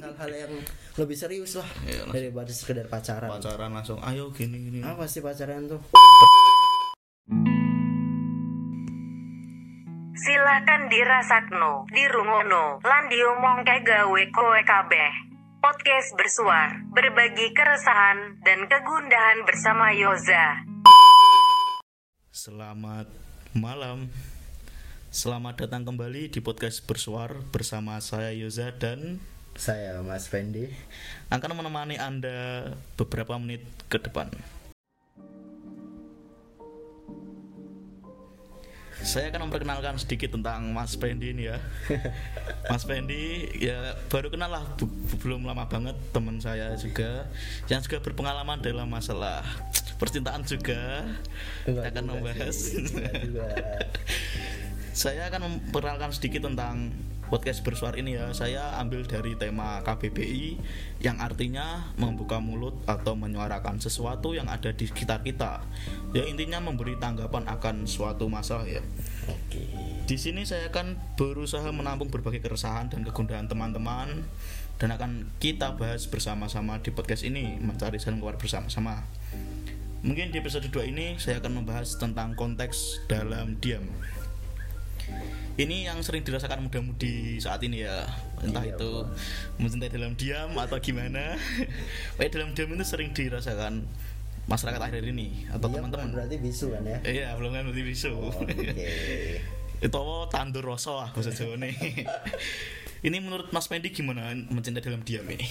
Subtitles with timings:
[0.00, 0.52] hal-hal yang
[0.96, 2.12] lebih serius lah Iya, langsung.
[2.12, 5.80] daripada sekedar pacaran pacaran langsung ayo gini gini apa sih pacaran tuh
[10.12, 15.10] Silakan dirasakno, dirungono, lan diomongke gawe kowe kabeh.
[15.58, 20.60] Podcast bersuar, berbagi keresahan dan kegundahan bersama Yoza.
[22.30, 23.08] Selamat
[23.52, 24.12] malam.
[25.08, 29.24] Selamat datang kembali di podcast bersuar bersama saya Yoza dan
[29.60, 30.72] saya Mas Fendi
[31.28, 33.60] akan menemani Anda beberapa menit
[33.92, 34.32] ke depan.
[39.00, 41.56] Saya akan memperkenalkan sedikit tentang Mas Fendi ini ya.
[42.72, 47.24] Mas Fendi ya baru kenal lah bu- belum lama banget teman saya juga
[47.68, 49.40] yang juga berpengalaman dalam masalah
[49.96, 51.04] percintaan juga.
[51.64, 52.56] Kita Enggak akan membahas.
[52.76, 53.48] juga.
[55.00, 56.92] Saya akan memperkenalkan sedikit tentang
[57.30, 58.34] podcast bersuara ini ya.
[58.34, 60.58] Saya ambil dari tema KBBI
[60.98, 65.62] yang artinya membuka mulut atau menyuarakan sesuatu yang ada di sekitar kita.
[66.10, 68.82] Ya intinya memberi tanggapan akan suatu masalah ya.
[69.30, 69.62] oke
[70.10, 74.26] Di sini saya akan berusaha menampung berbagai keresahan dan kegundahan teman-teman
[74.82, 79.06] dan akan kita bahas bersama-sama di podcast ini mencari jalan keluar bersama-sama.
[80.02, 83.84] Mungkin di episode 2 ini saya akan membahas tentang konteks dalam diam.
[85.60, 88.08] Ini yang sering dirasakan muda-mudi saat ini ya.
[88.40, 88.90] Entah Iya, itu
[89.60, 91.36] mencintai dalam diam atau gimana.
[92.16, 93.84] Kayak dalam diam itu sering dirasakan
[94.48, 96.10] masyarakat akhir ini atau Dia teman-teman.
[96.10, 98.10] berarti bisu kan ya Iya, belum kan berarti bisu.
[98.10, 98.50] oke
[99.86, 101.72] itu tandur rasa lah bahasa Jawa nih
[103.06, 105.46] ini menurut Mas Mendi gimana mencintai dalam diam ini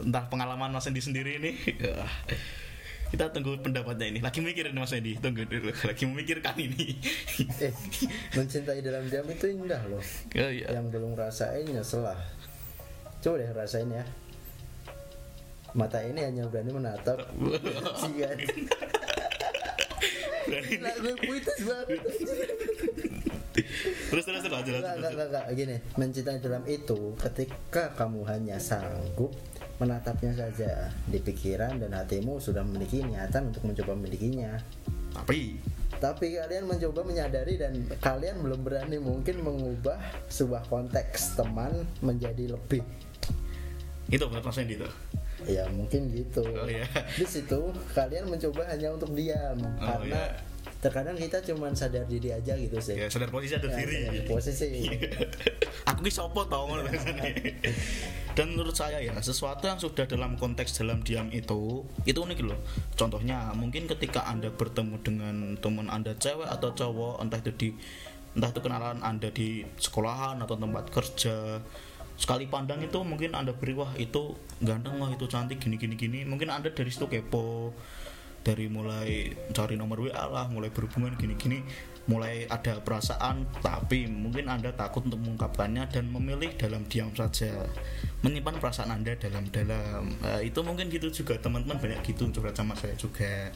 [0.00, 1.52] entah pengalaman Mas Mendi sendiri ini
[1.84, 2.08] Wah,
[3.08, 4.18] kita tunggu pendapatnya ini.
[4.20, 5.72] Lagi mikir ini Mas Mendi tunggu dulu.
[5.88, 6.86] Lagi memikirkan ini.
[7.64, 7.72] Eh
[8.36, 10.00] mencintai dalam diam itu indah loh.
[10.00, 10.68] Oh, iya.
[10.76, 12.18] yang belum rasain nyesel lah.
[13.24, 14.04] Coba deh rasain ya.
[15.72, 17.18] Mata ini hanya berani menatap.
[18.00, 18.38] Sian
[20.48, 22.00] Gila, gue puitis banget.
[24.08, 25.44] Terus terus terus enggak.
[25.52, 29.36] Gini, mencintai dalam itu ketika kamu hanya sanggup
[29.78, 34.58] menatapnya saja di pikiran dan hatimu sudah memiliki niatan untuk mencoba memilikinya.
[35.14, 35.58] tapi
[35.98, 42.84] Tapi kalian mencoba menyadari dan kalian belum berani mungkin mengubah sebuah konteks teman menjadi lebih.
[44.08, 44.88] itu buat Mas Mendi tuh
[45.46, 46.42] Ya mungkin gitu.
[46.42, 46.82] Oh, iya.
[47.14, 50.42] Di situ kalian mencoba hanya untuk diam Oh, karena iya.
[50.78, 52.94] Terkadang kita cuman sadar diri aja gitu sih.
[52.94, 53.98] ya sadar posisi sadar Ya, diri.
[54.06, 54.68] sadar posisi.
[55.90, 56.70] aku ki sopo tau
[58.32, 62.58] dan menurut saya ya sesuatu yang sudah dalam konteks dalam diam itu itu unik loh
[62.94, 67.68] contohnya mungkin ketika anda bertemu dengan teman anda cewek atau cowok entah itu di
[68.38, 71.58] entah itu kenalan anda di sekolahan atau tempat kerja
[72.14, 76.18] sekali pandang itu mungkin anda beri wah itu ganteng wah itu cantik gini gini gini.
[76.26, 77.70] Mungkin anda dari situ kepo
[78.46, 81.60] dari mulai cari nomor WA lah mulai berhubungan gini-gini
[82.08, 87.68] mulai ada perasaan tapi mungkin anda takut untuk mengungkapkannya dan memilih dalam diam saja
[88.24, 90.08] menyimpan perasaan anda dalam-dalam.
[90.24, 93.52] Eh, itu mungkin gitu juga teman-teman banyak gitu curhat sama saya juga.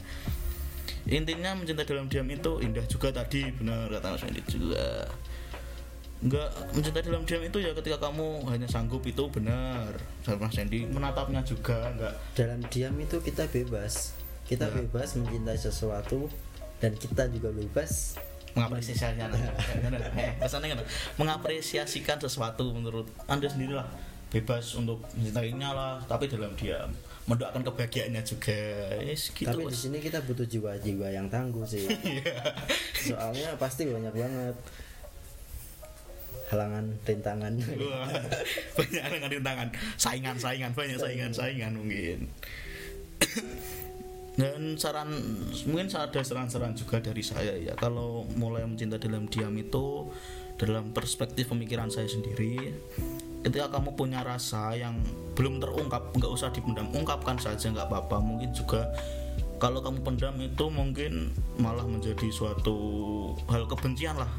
[1.03, 5.09] Intinya mencintai dalam diam itu indah juga tadi benar kata Mas juga.
[6.23, 9.91] Enggak mencintai dalam diam itu ya ketika kamu hanya sanggup itu benar
[10.39, 12.15] Mas Wendy menatapnya juga enggak.
[12.37, 14.75] Dalam diam itu kita bebas kita Ya.
[14.75, 16.27] bebas mencintai sesuatu
[16.77, 18.19] dan kita juga bebas
[18.53, 20.85] mengapresiasikan eh, pesannya kan
[21.17, 23.87] mengapresiasikan sesuatu menurut anda sendiri lah.
[24.29, 26.89] Bebas untuk mencintainya lah tapi dalam diam
[27.23, 28.59] mendoakan kebahagiaannya juga.
[28.99, 31.87] Yes, gitu tapi di sini kita butuh jiwa-jiwa yang tangguh sih.
[32.03, 32.35] Iya.
[32.99, 34.55] soalnya pasti banyak banget
[36.51, 37.53] halangan rintangan.
[38.77, 39.67] Banyak dengan rintangan.
[39.97, 42.29] Saingan saingan banyak saingan saingan mungkin
[44.33, 45.13] dan saran
[45.69, 47.77] mungkin ada saran-saran juga dari saya ya.
[47.77, 50.09] Kalau mulai mencinta dalam diam itu
[50.57, 52.73] dalam perspektif pemikiran saya sendiri
[53.43, 54.95] ketika kamu punya rasa yang
[55.35, 58.17] belum terungkap nggak usah dipendam ungkapkan saja nggak apa-apa.
[58.23, 58.89] Mungkin juga
[59.61, 61.29] kalau kamu pendam itu mungkin
[61.61, 62.75] malah menjadi suatu
[63.47, 64.31] hal kebencian lah.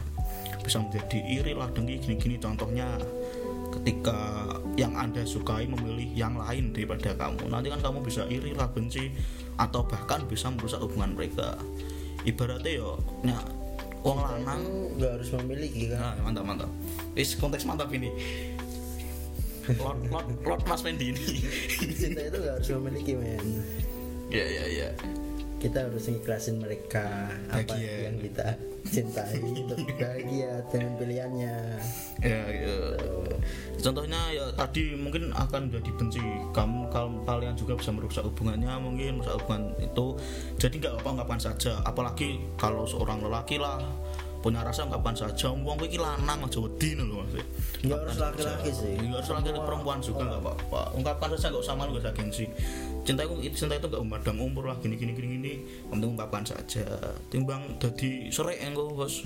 [0.64, 2.36] Bisa menjadi iri lah dengki gini-gini.
[2.40, 2.98] Contohnya
[3.80, 4.46] ketika
[4.78, 7.50] yang anda sukai memilih yang lain daripada kamu.
[7.50, 9.10] Nanti kan kamu bisa iri lah benci
[9.58, 11.58] atau bahkan bisa merusak hubungan mereka.
[12.24, 13.36] Ibaratnya yo nya
[14.00, 14.62] wong lanang
[14.98, 16.16] nggak harus memiliki kan?
[16.20, 16.70] Nah, mantap mantap.
[17.18, 18.10] Is konteks mantap ini.
[19.80, 21.24] Lord, Lord, Lord Mas Mendy ini.
[21.96, 23.64] Cinta itu nggak harus memiliki men.
[24.28, 24.88] Ya ya ya
[25.64, 28.04] kita harus ngiklasin mereka apa Bahagia.
[28.04, 28.52] yang kita
[28.84, 31.56] cintai untuk bahagia dengan pilihannya
[32.20, 32.76] ya, ya.
[33.80, 36.20] contohnya ya tadi mungkin akan jadi benci
[36.52, 40.06] kamu kalau kalian juga bisa merusak hubungannya mungkin merusak hubungan itu
[40.60, 43.80] jadi nggak apa kapan saja apalagi kalau seorang lelaki lah
[44.44, 47.40] punya rasa kapan saja wong iki lanang aja wedi lho Mas.
[47.80, 48.92] Nggak harus laki-laki sih.
[49.00, 50.82] Nggak harus laki perempuan juga nggak apa-apa.
[51.00, 52.44] Ungkapkan saja nggak usah malu nggak usah gengsi.
[53.08, 55.52] Cinta itu cinta itu nggak memandang umur lah gini gini gini gini.
[55.88, 56.84] Penting ungkapkan saja.
[57.32, 59.24] Timbang jadi sore engko bos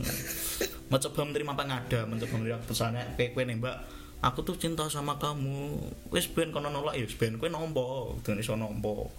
[0.87, 3.77] mencoba menerima pengada mencoba menerima pesannya kue nembak
[4.23, 5.83] aku tuh cinta sama kamu.
[6.15, 7.43] Wes ben kono nolak ya ben.
[7.43, 9.11] Kue nompo dan iso nompo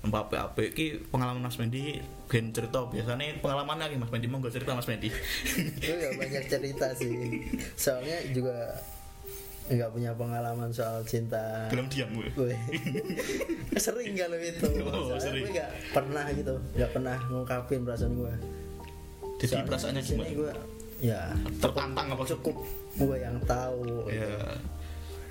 [0.00, 2.00] nompo apa apa ki pengalaman Mas Mendi
[2.30, 2.80] ben cerita.
[2.88, 4.26] Biasanya pengalaman lagi Mas Mendi.
[4.30, 5.12] Mau cerita Mas Mendi.
[5.12, 7.44] Nggak banyak cerita sih.
[7.76, 8.80] Soalnya juga
[9.70, 11.68] nggak punya pengalaman soal cinta.
[11.70, 12.54] Belum diam gue gue
[13.78, 14.66] sering kalau itu.
[14.82, 15.42] Oh, Soalnya sering.
[15.46, 16.54] gue nggak pernah gitu.
[16.74, 18.34] Nggak pernah ngungkapin perasaan gue
[19.40, 20.52] jadi Soalnya perasaannya cuma gue
[21.00, 21.20] ya
[21.64, 22.56] tertantang apa cukup.
[23.00, 24.04] Gue yang tahu.
[24.12, 24.36] Ya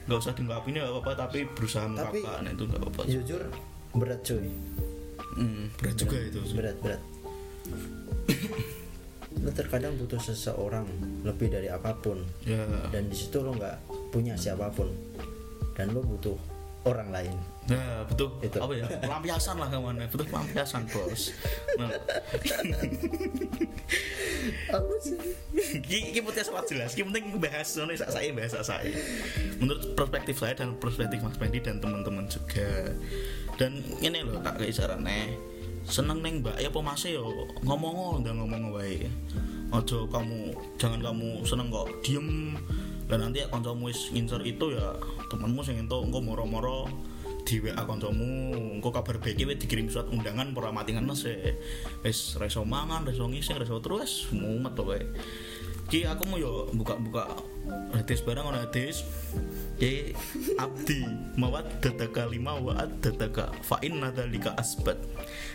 [0.10, 1.30] nggak usah diungkapin ya apa-apa.
[1.30, 3.02] Tapi berusaha mengungkapkan itu nggak apa-apa.
[3.06, 3.42] jujur
[3.96, 4.50] berat cuy.
[5.38, 6.40] Hmm, berat juga itu.
[6.54, 7.02] Berat berat.
[9.46, 10.90] Lo terkadang butuh seseorang
[11.22, 12.20] lebih dari apa pun.
[12.44, 12.66] Ya.
[12.90, 13.78] Dan di situ lo nggak
[14.10, 14.90] punya siapa pun.
[15.78, 16.36] Dan lo butuh
[16.90, 17.36] orang lain.
[17.70, 18.34] Nah betul.
[18.42, 18.58] Itu.
[18.58, 18.90] apa ya?
[18.90, 21.30] Pelampiasan lah kawan betul pelampiasan bos.
[21.78, 21.94] Nah,
[24.76, 25.16] apa sih?
[25.86, 26.98] Ki putih sangat jelas.
[26.98, 28.92] Ki penting bahas sak saya bahas saya.
[29.62, 32.98] Menurut perspektif saya dan perspektif Mas Pendi dan teman-teman juga.
[33.60, 35.36] Dan ini loh tak kayak carane.
[35.84, 37.28] Seneng neng mbak ya apa mas yo
[37.68, 39.04] ngomong udah ngomong wae.
[39.76, 42.56] Ojo kamu jangan kamu seneng kok diem
[43.10, 44.94] dan nanti kancamu wis ngincer itu ya
[45.34, 46.86] temanmu sing entuk engko moro-moro
[47.42, 51.58] di WA kancamu engko kabar baik wis dikirim surat undangan ora mati ngenes e.
[52.06, 55.10] wis reso mangan reso ngising reso terus mumet pokoke
[55.90, 57.26] Ki aku mau yo buka-buka
[57.94, 59.06] hadis barang ora hadis
[59.80, 60.12] Ki
[60.60, 61.08] abdi
[61.40, 65.00] mawat dataka lima wa dataka fa inna dzalika asbat.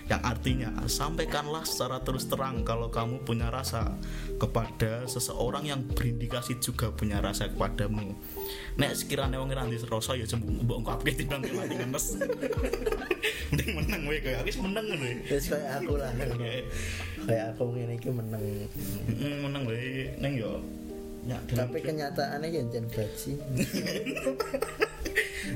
[0.09, 3.93] Yang artinya sampaikanlah secara terus terang kalau kamu punya rasa
[4.41, 8.17] kepada seseorang yang berindikasi juga punya rasa kepadamu.
[8.81, 12.17] Nek sekiranya wong ngira rasa ya jembu mbok ungkapke timbang mati ngenes
[13.55, 15.15] mending menang wae kayak wis menang ngono ya.
[15.31, 16.11] terus kayak aku lah.
[17.25, 18.43] Kayak aku ngene iki meneng.
[19.07, 20.59] Mm, menang wae neng yo.
[21.25, 23.33] Ya, tapi kenyataannya ya jen baji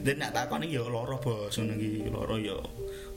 [0.06, 1.59] dan nak takoni yo loro bos.
[1.59, 2.62] Ngono iki loro yo.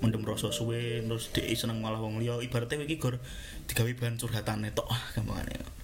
[0.01, 2.41] Mendem rasa suwe terus dhek seneng malah wong liya.
[2.41, 3.21] Ibaratnya iki gor
[3.69, 5.80] digawe bahan curhatane tok gampangane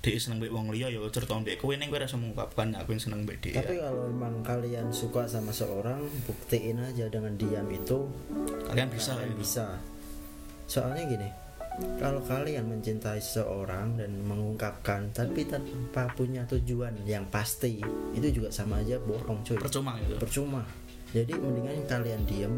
[0.00, 1.76] dhek seneng mbek wong liya yo cerita mbek kowe.
[1.76, 5.52] Ning kowe rasa mengungkapkan aku yang seneng mbek dhek tapi kalau memang kalian suka sama
[5.52, 8.08] seorang buktiin aja dengan diam itu
[8.68, 9.40] kalian bisa kalian gitu.
[9.44, 9.66] bisa.
[10.64, 11.28] Soalnya gini
[12.00, 17.80] kalau kalian mencintai seseorang dan mengungkapkan tapi tanpa punya tujuan yang pasti
[18.16, 19.60] itu juga sama aja bohong cuy.
[19.60, 20.16] Percuma gitu.
[20.16, 20.64] Percuma.
[21.10, 22.54] Jadi mendingan kalian diem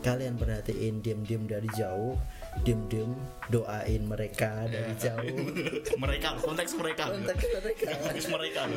[0.00, 2.16] kalian perhatiin diem-diem dari jauh
[2.60, 3.14] diem-diem
[3.48, 5.38] doain mereka dari jauh.
[6.02, 7.08] Mereka konteks mereka.
[7.08, 7.84] Konteks mereka.
[7.94, 8.60] Konteks mereka.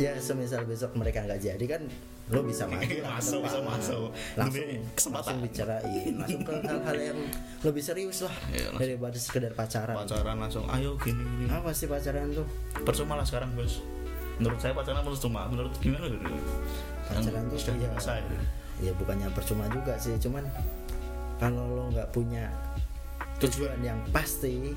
[0.00, 1.84] Ya semisal besok mereka nggak jadi kan
[2.32, 4.08] lo bisa maju Masuk, bisa masuk.
[4.32, 4.64] langsung
[4.96, 5.36] kesempatan.
[5.36, 7.18] langsung bicarain langsung ke hal-hal yang
[7.60, 8.80] lebih serius lah Iya, langsung.
[8.80, 9.96] daripada sekedar pacaran.
[10.00, 11.52] Pacaran langsung ayo gini gini.
[11.52, 12.48] Apa sih pacaran tuh?
[12.80, 13.84] Percuma lah sekarang bos.
[14.40, 15.44] Menurut saya pacaran percuma.
[15.52, 16.08] Menurut gimana?
[17.04, 17.84] Pacaran tuh sudah iya.
[17.92, 18.24] biasa ya.
[18.88, 20.48] ya bukannya percuma juga sih cuman
[21.40, 22.52] kalau lo nggak punya
[23.38, 24.76] tujuan yang pasti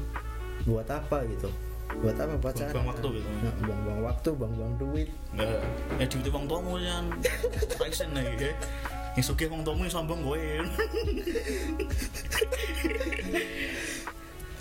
[0.64, 1.52] buat apa gitu
[1.94, 3.30] buat apa pacaran Buang-buang waktu gitu.
[3.38, 5.46] Nah, buang-buang waktu buang-buang duit Nah,
[5.94, 7.06] ya duit wong tuamu yang
[7.78, 8.52] Raisen lagi ya.
[9.14, 10.42] Yang sugih wong tuamu yang sombong kowe.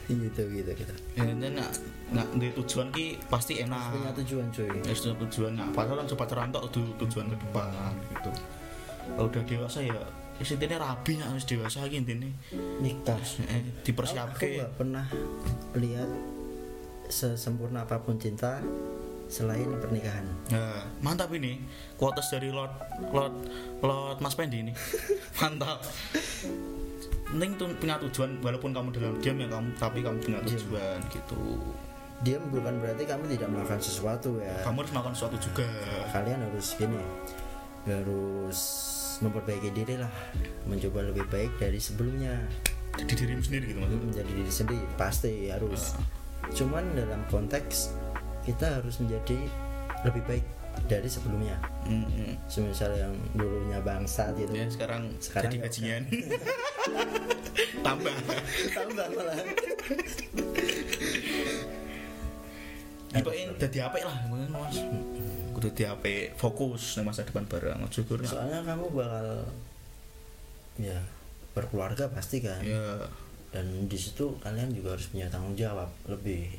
[0.04, 1.70] gitu gitu gitu Ya dan nak
[2.12, 3.96] nak di tujuan ki pasti enak.
[3.96, 7.70] punya tujuan cuy Ya sudah tujuan nak pacaran coba pacaran tok tu- tujuan ke depan
[8.10, 8.30] gitu.
[9.08, 9.96] Kalau udah dewasa ya
[10.40, 12.28] ya intinya rabi nak harus dewasa lagi intinya.
[12.80, 15.06] Nikah eh, aku dipersiapke nggak pernah
[15.76, 16.08] lihat
[17.12, 18.64] sesempurna apa pun cinta
[19.32, 20.28] selain pernikahan.
[20.52, 21.56] Nah, mantap ini.
[21.96, 22.72] Kuotas dari Lord
[23.12, 23.34] Lord
[23.80, 24.72] Lord Mas Pendi ini.
[25.40, 25.80] Mantap.
[27.32, 31.40] Penting tuh punya tujuan walaupun kamu dalam diam ya kamu tapi kamu punya tujuan gitu.
[32.22, 34.60] Diam bukan berarti kami tidak melakukan sesuatu ya.
[34.68, 35.68] Kamu harus melakukan sesuatu juga.
[36.12, 37.00] Kalian harus gini
[37.82, 38.58] harus
[39.22, 40.10] memperbaiki diri lah.
[40.66, 42.36] Mencoba lebih baik dari sebelumnya.
[42.98, 44.04] Di dirimu sendiri gitu maksudnya?
[44.04, 45.96] Menjadi diri sendiri pasti harus.
[46.52, 47.94] Cuman dalam konteks
[48.42, 49.38] kita harus menjadi
[50.02, 50.44] lebih baik
[50.90, 51.56] dari sebelumnya.
[51.86, 52.34] Mm, mm.
[52.50, 54.52] semisal yang dulunya bangsat gitu.
[54.52, 56.02] Ya sekarang, Sekarang jadi bajingan.
[57.86, 58.14] tambah.
[58.74, 59.38] Tambah malah.
[63.12, 64.76] Dipain dadi apik lah Mas.
[65.62, 67.78] Kudu diapik fokus ning masa depan bareng.
[67.86, 68.18] Syukur.
[68.26, 69.46] soalnya kamu bakal
[70.74, 70.98] ya
[71.54, 72.98] berkeluarga pasti kan Ya
[73.54, 76.50] dan di situ kalian juga harus punya tanggung jawab lebih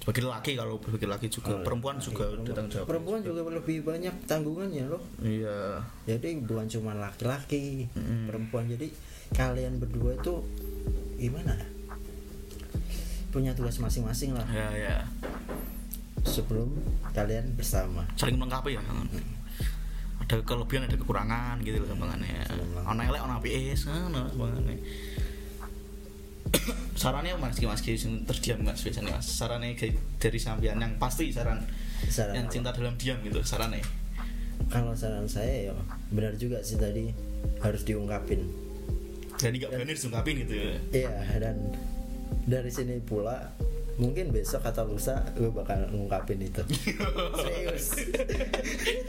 [0.00, 2.54] sebagai laki kalau sebagai laki juga Kalau perempuan laki, juga perempuan.
[2.56, 2.86] tanggung jawab.
[2.88, 5.58] perempuan juga lebih banyak tanggungannya loh Iya.
[6.06, 8.24] jadi bukan cuma laki-laki Mm.
[8.24, 8.88] perempuan jadi
[9.30, 10.34] kalian berdua itu
[11.18, 11.52] gimana
[13.28, 14.96] punya tugas masing-masing lah Ya ya.
[16.24, 16.68] Sebelum
[17.14, 18.06] kalian bersama.
[18.18, 18.82] Saling melengkapi ya.
[20.24, 22.42] Ada kelebihan ada kekurangan gitu loh gampangannya.
[22.84, 24.76] Ono elek ono apike ngono gampangannya.
[27.00, 27.56] sarannya mas?
[27.60, 27.94] Ki mas Ki
[28.24, 29.26] terdiam mas biasanya mas.
[29.28, 29.76] Sarannya
[30.18, 31.60] dari sampean yang pasti saran
[32.06, 33.82] Saran yang cinta dalam diam gitu sarannya.
[34.70, 35.74] Kalau saran saya ya
[36.12, 37.10] benar juga sih tadi
[37.62, 38.42] harus diungkapin.
[39.38, 40.74] Jadi gak berani disungkapin gitu ya.
[40.94, 41.56] Iya dan
[42.44, 43.54] dari sini pula
[43.98, 46.62] mungkin besok atau lusa gue bakal ngungkapin itu.
[47.42, 47.86] Serius.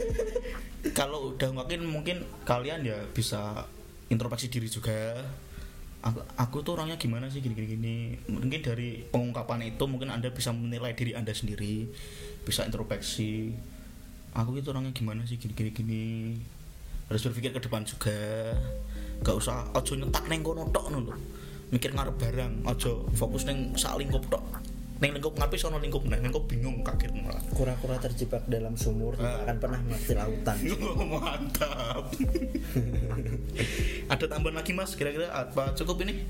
[0.98, 3.64] Kalau udah makin mungkin kalian ya bisa
[4.10, 5.14] introspeksi diri juga.
[6.00, 7.38] Aku, aku tuh orangnya gimana sih?
[7.38, 7.96] Gini gini gini.
[8.26, 11.86] Mungkin dari pengungkapan itu mungkin anda bisa menilai diri anda sendiri.
[12.42, 13.54] Bisa introspeksi.
[14.34, 15.38] Aku itu orangnya gimana sih?
[15.38, 16.06] Gini gini gini.
[17.06, 18.18] Harus berpikir ke depan juga.
[19.22, 20.90] Gak usah ojo nyetak neng kono tok
[21.70, 24.42] mikir ngarep barang ojo fokus neng sak lingkup tok
[25.00, 27.40] neng lingkup ngapain sono lingkup nah lingkup bingung kaget malah.
[27.50, 29.42] Kura-kura terjebak dalam sumur tidak Ah.
[29.42, 30.56] akan pernah mengerti lautan.
[31.16, 32.04] Mantap.
[34.06, 34.92] Ada tambahan lagi mas?
[34.92, 35.72] Kira-kira apa?
[35.72, 36.20] Cukup ini?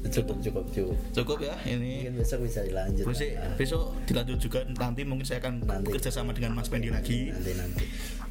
[0.00, 0.96] Cukup cukup cukup.
[1.12, 2.08] Cukup ya ini.
[2.08, 3.54] Mungkin besok bisa dilanjut besok, lah.
[3.54, 4.58] besok dilanjut juga.
[4.66, 5.86] Nanti mungkin saya akan Nanti.
[5.86, 7.28] bekerja sama dengan Mas Pendi lagi.
[7.28, 7.84] Nanti nanti.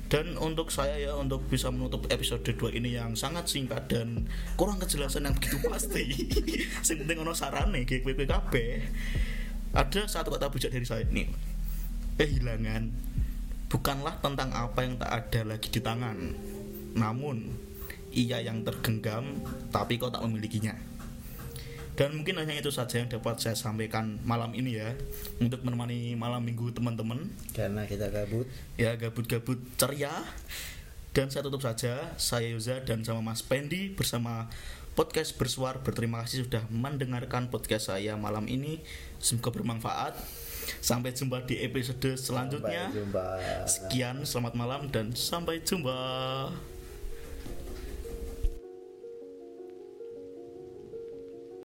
[0.09, 4.25] Dan untuk saya ya untuk bisa menutup episode 2 ini yang sangat singkat dan
[4.57, 6.03] kurang kejelasan yang begitu pasti.
[6.81, 8.53] Yang penting ono sarane GPPKB
[9.73, 11.05] ada satu kata bijak dari saya.
[11.05, 11.29] Ini
[12.17, 12.83] kehilangan.
[13.69, 16.17] Bukanlah tentang apa yang tak ada lagi di tangan.
[16.97, 17.53] Namun
[18.09, 20.73] ia yang tergenggam tapi kau tak memilikinya.
[21.93, 24.95] Dan mungkin hanya itu saja yang dapat saya sampaikan malam ini ya.
[25.43, 27.27] Untuk menemani malam minggu teman-teman.
[27.51, 28.47] Karena kita gabut.
[28.79, 30.11] Ya gabut-gabut ceria.
[31.11, 32.15] Dan saya tutup saja.
[32.15, 34.47] Saya Yoza dan sama Mas Pendi bersama
[34.93, 38.81] podcast bersuar berterima kasih sudah mendengarkan podcast saya malam ini.
[39.17, 40.15] Semoga bermanfaat.
[40.79, 42.93] Sampai jumpa di episode selanjutnya.
[42.93, 43.25] Sampai jumpa.
[43.65, 45.97] Sekian selamat malam dan sampai jumpa